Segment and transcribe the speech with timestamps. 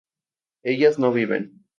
[0.63, 1.47] ellas no viven